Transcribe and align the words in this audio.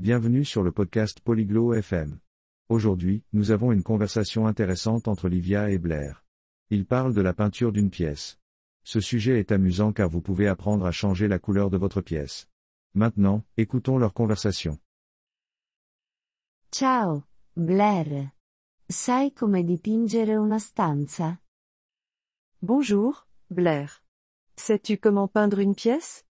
Bienvenue 0.00 0.46
sur 0.46 0.62
le 0.62 0.72
podcast 0.72 1.20
Polyglot 1.20 1.74
FM. 1.74 2.20
Aujourd'hui, 2.70 3.22
nous 3.34 3.50
avons 3.50 3.70
une 3.70 3.82
conversation 3.82 4.46
intéressante 4.46 5.08
entre 5.08 5.28
Livia 5.28 5.68
et 5.68 5.76
Blair. 5.76 6.24
Ils 6.70 6.86
parlent 6.86 7.12
de 7.12 7.20
la 7.20 7.34
peinture 7.34 7.70
d'une 7.70 7.90
pièce. 7.90 8.38
Ce 8.82 8.98
sujet 9.00 9.38
est 9.38 9.52
amusant 9.52 9.92
car 9.92 10.08
vous 10.08 10.22
pouvez 10.22 10.48
apprendre 10.48 10.86
à 10.86 10.90
changer 10.90 11.28
la 11.28 11.38
couleur 11.38 11.68
de 11.68 11.76
votre 11.76 12.00
pièce. 12.00 12.48
Maintenant, 12.94 13.44
écoutons 13.58 13.98
leur 13.98 14.14
conversation. 14.14 14.78
Ciao, 16.72 17.24
Blair. 17.54 18.30
Sai 18.88 19.34
come 19.34 19.62
dipingere 19.62 20.38
una 20.38 20.60
stanza? 20.60 21.42
Bonjour, 22.62 23.28
Blair. 23.50 24.02
Sais-tu 24.56 24.96
comment 24.96 25.28
peindre 25.28 25.58
une 25.58 25.74
pièce? 25.74 26.24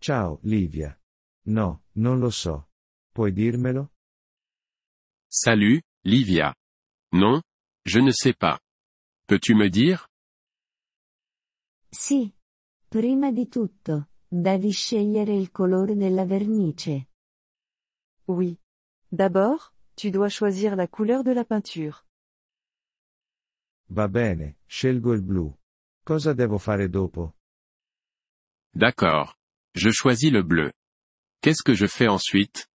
Ciao, 0.00 0.40
Livia. 0.42 0.96
No, 1.44 1.84
non 1.94 2.18
lo 2.18 2.30
so. 2.30 2.68
Puoi 3.12 3.32
dirmelo? 3.32 3.92
Salut, 5.28 5.82
Livia. 6.04 6.54
Non, 7.12 7.42
je 7.84 8.00
ne 8.00 8.12
sais 8.12 8.34
pas. 8.36 8.58
Peux-tu 9.26 9.54
me 9.54 9.68
dire? 9.68 10.06
Sì. 11.90 12.32
Prima 12.88 13.32
di 13.32 13.48
tutto, 13.48 14.10
devi 14.28 14.70
scegliere 14.70 15.34
il 15.34 15.50
colore 15.50 15.96
della 15.96 16.26
vernice. 16.26 17.08
Oui. 18.26 18.58
D'abord, 19.08 19.72
tu 19.94 20.10
dois 20.10 20.28
choisir 20.28 20.76
la 20.76 20.86
couleur 20.86 21.22
de 21.22 21.32
la 21.32 21.44
peinture. 21.44 22.04
Va 23.88 24.08
bene, 24.08 24.58
scelgo 24.66 25.14
il 25.14 25.22
blu. 25.22 25.54
Cosa 26.04 26.34
devo 26.34 26.58
fare 26.58 26.88
dopo? 26.90 27.34
D'accord. 28.74 29.34
Je 29.74 29.90
choisis 29.90 30.30
le 30.30 30.42
bleu. 30.42 30.70
Qu'est-ce 31.42 31.64
que 31.64 31.74
je 31.74 31.88
fais 31.88 32.06
ensuite? 32.06 32.68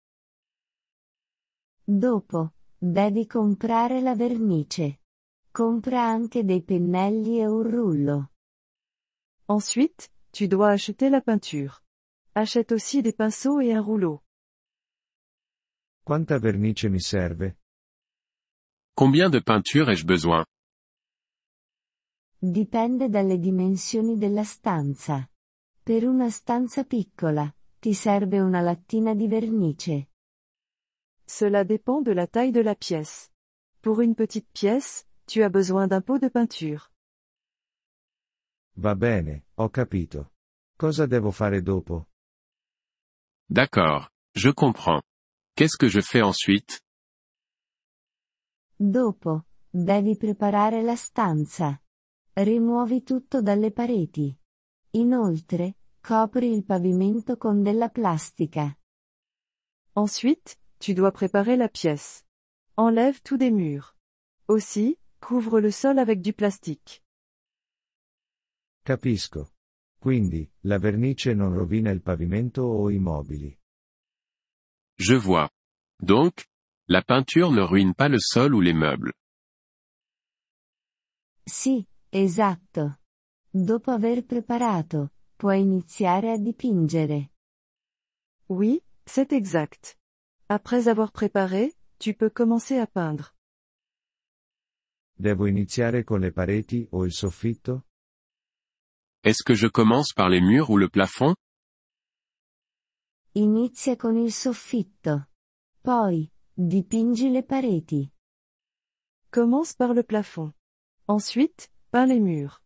Dopo, 1.84 2.56
devi 2.80 3.28
comprare 3.28 4.02
la 4.02 4.16
vernice. 4.16 5.02
Compra 5.52 6.02
anche 6.02 6.44
dei 6.44 6.64
pennelli 6.64 7.38
e 7.42 7.46
un 7.46 7.62
rullo. 7.62 8.32
Ensuite, 9.46 10.10
tu 10.32 10.48
dois 10.48 10.72
acheter 10.72 11.12
la 11.12 11.22
peinture. 11.22 11.84
Achète 12.34 12.72
aussi 12.72 13.04
des 13.04 13.14
pinceaux 13.14 13.62
et 13.62 13.72
un 13.72 13.82
rouleau. 13.82 14.24
Quanta 16.04 16.40
vernice 16.40 16.90
mi 16.90 17.00
serve? 17.00 17.60
Combien 18.96 19.30
de 19.30 19.42
peinture 19.42 19.90
ai-je 19.90 20.06
besoin? 20.06 20.44
Dipende 22.40 23.10
dalle 23.10 23.38
dimensioni 23.38 24.18
della 24.18 24.44
stanza. 24.44 25.30
Per 25.84 26.04
una 26.08 26.32
stanza 26.32 26.84
piccola, 26.84 27.56
ti 27.86 27.94
serve 27.94 28.40
una 28.40 28.62
lattina 28.62 29.14
di 29.14 29.28
vernice. 29.28 30.10
Cela 31.24 31.64
dépend 31.64 32.02
de 32.02 32.14
la 32.14 32.26
taille 32.26 32.52
de 32.52 32.64
la 32.64 32.74
pièce. 32.74 33.30
Pour 33.80 34.02
une 34.02 34.16
petite 34.16 34.50
pièce, 34.52 35.06
tu 35.28 35.44
as 35.44 35.52
besoin 35.52 35.86
d'un 35.86 36.02
pot 36.02 36.18
de 36.18 36.28
peinture. 36.28 36.92
Va 38.78 38.96
bene, 38.96 39.46
ho 39.58 39.70
capito. 39.70 40.32
Cosa 40.76 41.06
devo 41.06 41.30
fare 41.30 41.62
dopo? 41.62 42.08
D'accord. 43.48 44.10
Je 44.34 44.52
comprends. 44.52 45.04
Qu'est-ce 45.54 45.78
que 45.78 45.88
je 45.88 46.02
fais 46.02 46.24
ensuite? 46.24 46.82
Dopo, 48.76 49.46
devi 49.70 50.18
preparare 50.18 50.82
la 50.82 50.96
stanza. 50.96 51.80
Rimuovi 52.34 53.04
tutto 53.04 53.44
dalle 53.44 53.72
pareti. 53.72 54.36
Inoltre, 54.94 55.78
copri 56.06 56.52
il 56.52 56.64
pavimento 56.64 57.36
con 57.36 57.64
della 57.64 57.90
plastica. 57.90 58.78
Ensuite, 59.94 60.56
tu 60.78 60.94
dois 60.94 61.12
préparer 61.12 61.58
la 61.58 61.68
pièce. 61.68 62.24
Enlève 62.78 63.22
tout 63.24 63.38
des 63.38 63.50
murs. 63.50 63.96
Aussi, 64.48 65.00
couvre 65.20 65.60
le 65.60 65.72
sol 65.72 65.98
avec 65.98 66.22
du 66.22 66.34
plastique. 66.34 67.02
Capisco. 68.84 69.50
Quindi, 70.00 70.48
la 70.66 70.78
vernice 70.78 71.34
non 71.34 71.52
rovina 71.56 71.90
il 71.90 72.04
pavimento 72.04 72.62
o 72.62 72.92
i 72.92 73.00
mobili. 73.00 73.58
Je 75.00 75.16
vois. 75.16 75.50
Donc, 76.00 76.46
la 76.88 77.02
peinture 77.02 77.50
ne 77.52 77.62
ruine 77.62 77.96
pas 77.96 78.10
le 78.10 78.20
sol 78.20 78.54
ou 78.54 78.62
les 78.62 78.76
meubles. 78.76 79.12
Sì, 81.44 81.84
esatto. 82.12 83.00
Dopo 83.50 83.90
aver 83.90 84.24
preparato, 84.24 85.15
puoi 85.36 85.60
iniziare 85.60 86.32
a 86.32 86.38
dipingere. 86.38 87.32
Oui, 88.48 88.82
c'est 89.06 89.34
exact. 89.34 89.98
Après 90.48 90.88
avoir 90.88 91.12
préparé, 91.12 91.74
tu 92.00 92.14
peux 92.14 92.30
commencer 92.30 92.78
à 92.78 92.88
peindre. 92.88 93.34
Devo 95.18 95.48
iniziare 95.48 96.04
con 96.04 96.20
le 96.20 96.32
pareti 96.32 96.86
o 96.92 97.06
il 97.06 97.14
soffitto? 97.14 97.86
Est-ce 99.24 99.44
que 99.44 99.56
je 99.56 99.68
commence 99.68 100.14
par 100.14 100.30
les 100.30 100.42
murs 100.42 100.70
ou 100.70 100.78
le 100.78 100.90
plafond? 100.90 101.36
Inizia 103.34 103.96
con 103.96 104.18
il 104.18 104.32
soffitto. 104.32 105.28
Poi, 105.82 106.30
dipingi 106.54 107.32
le 107.32 107.44
pareti. 107.44 108.12
Commence 109.32 109.74
par 109.74 109.94
le 109.94 110.04
plafond. 110.04 110.54
Ensuite, 111.08 111.70
peins 111.92 112.06
les 112.06 112.20
murs. 112.20 112.65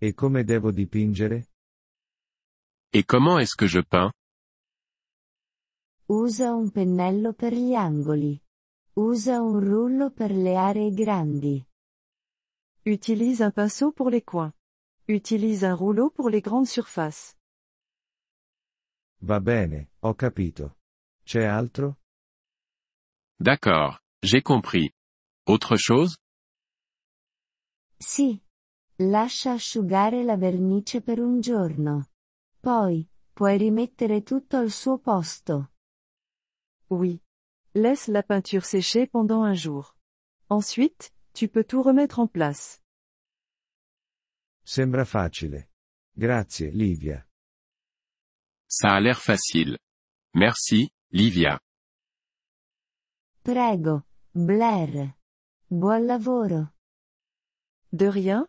E 0.00 0.14
come 0.14 0.44
devo 0.44 0.70
dipingere? 0.70 1.48
Et 2.92 3.04
comment 3.04 3.38
est-ce 3.40 3.56
que 3.56 3.66
je 3.66 3.80
peins? 3.80 4.12
Usa 6.06 6.54
un 6.54 6.70
pennello 6.70 7.32
per 7.34 7.52
gli 7.52 7.74
angoli. 7.74 8.40
Usa 8.94 9.40
un 9.40 9.58
rullo 9.58 10.10
per 10.10 10.30
le 10.30 10.56
aree 10.56 10.92
grandi. 10.92 11.64
Utilise 12.84 13.42
un 13.42 13.50
pinceau 13.50 13.92
pour 13.92 14.08
les 14.08 14.22
coins. 14.22 14.52
Utilise 15.08 15.64
un 15.64 15.74
rouleau 15.74 16.10
pour 16.10 16.30
les 16.30 16.40
grandes 16.40 16.68
surfaces. 16.68 17.34
Va 19.22 19.40
bene, 19.40 19.90
ho 20.00 20.14
capito. 20.14 20.78
C'è 21.24 21.44
altro? 21.44 21.98
D'accord. 23.36 23.98
J'ai 24.22 24.42
compris. 24.42 24.90
Autre 25.44 25.76
chose? 25.76 26.16
Sì. 27.98 28.40
Lascia 29.00 29.52
asciugare 29.52 30.24
la 30.24 30.36
vernice 30.36 31.00
per 31.00 31.20
un 31.20 31.40
giorno. 31.40 32.08
Poi, 32.58 33.08
puoi 33.32 33.56
rimettere 33.56 34.24
tutto 34.24 34.56
al 34.56 34.70
suo 34.70 34.98
posto. 34.98 35.70
Oui. 36.88 37.22
Laisse 37.74 38.10
la 38.10 38.24
peinture 38.24 38.64
sécher 38.64 39.08
pendant 39.08 39.44
un 39.44 39.54
jour. 39.54 39.94
Ensuite, 40.48 41.12
tu 41.32 41.48
peux 41.48 41.64
tout 41.64 41.80
remettre 41.80 42.18
en 42.18 42.26
place. 42.26 42.82
Sembra 44.64 45.04
facile. 45.04 45.68
Grazie, 46.16 46.70
Livia. 46.72 47.24
Ça 48.66 48.94
a 48.94 49.00
l'air 49.00 49.20
facile. 49.20 49.78
Merci, 50.34 50.90
Livia. 51.12 51.60
Prego, 53.42 54.02
Blair. 54.32 55.14
Buon 55.70 56.04
lavoro. 56.04 56.72
De 57.92 58.08
rien, 58.08 58.48